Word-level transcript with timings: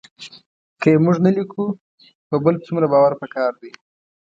که 0.81 0.87
یې 0.91 0.97
موږ 1.05 1.17
نه 1.25 1.31
لیکو 1.35 1.63
په 2.27 2.35
بل 2.43 2.55
څومره 2.65 2.85
باور 2.93 3.13
پکار 3.21 3.51
دی 3.61 3.71